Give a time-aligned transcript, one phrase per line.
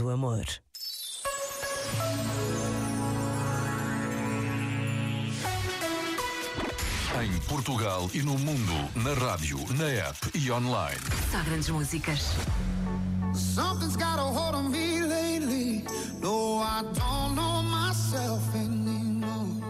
[0.00, 0.44] O amor.
[7.20, 11.00] Em Portugal e no mundo, na rádio, na app e online.
[11.32, 12.20] Só grandes músicas.
[13.34, 15.84] Something's got a hold on me lately.
[16.20, 19.62] No, I don't know myself anymore.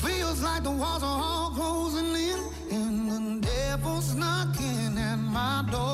[0.00, 2.38] Feels like the walls are all closing in,
[2.70, 5.93] and the devil's knocking at my door.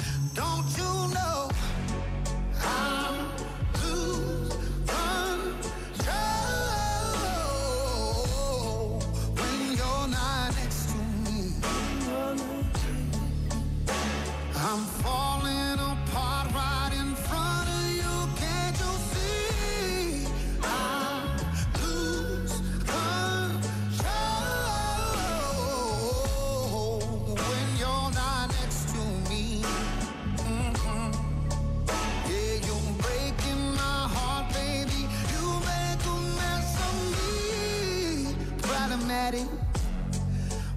[38.91, 39.47] Problematic.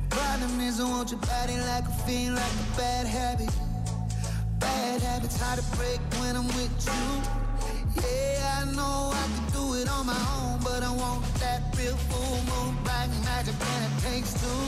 [0.08, 3.50] Problem is, I want your body like a fiend, like a bad habit.
[4.60, 7.06] Bad habits hard to break when I'm with you.
[8.00, 11.96] Yeah, I know I can do it on my own, but I want that real
[12.06, 14.62] full moon, black magic, and it takes two.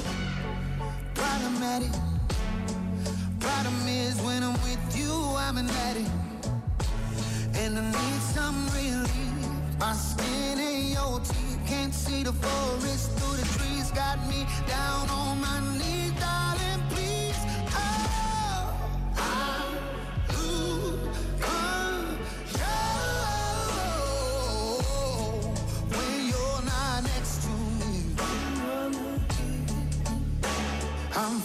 [1.14, 1.92] Problematic.
[3.38, 6.10] Problem is, when I'm with you, I'm an addict.
[7.54, 9.78] And I need some relief.
[9.78, 11.45] My skin ain't your teeth.
[11.66, 13.90] Can't see the forest through the trees.
[13.90, 16.80] Got me down on my knees, darling.
[16.90, 17.36] Please,
[17.74, 18.72] oh,
[19.16, 19.74] I
[20.32, 22.62] lose control
[25.90, 28.14] when you're not next to me.
[31.16, 31.40] I'm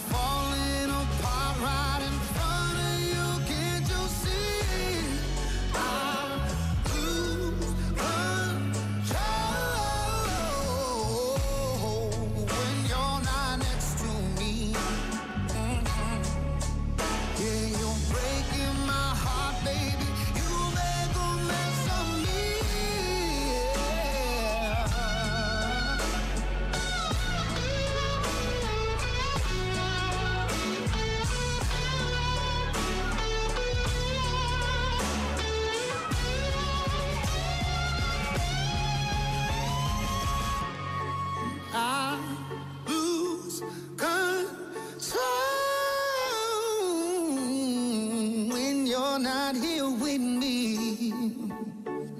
[49.22, 51.12] not here with me.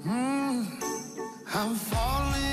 [0.05, 0.65] Mm.
[1.53, 2.52] I'm falling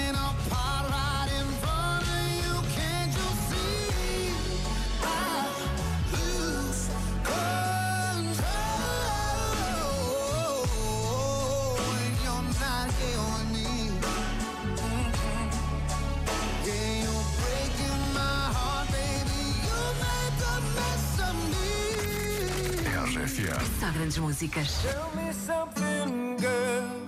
[23.40, 23.80] RFM.
[23.80, 24.82] Só grandes músicas.
[24.82, 27.00] Tell me something, girl.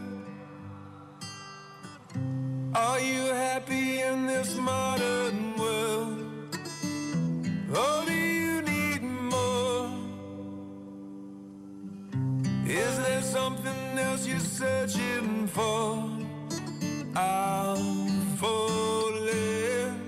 [2.75, 6.25] Are you happy in this modern world?
[7.71, 9.91] Or do you need more?
[12.67, 16.09] Is there something else you're searching for?
[17.15, 20.01] I'm falling.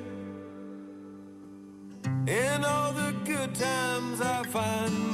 [2.26, 5.13] In all the good times, I find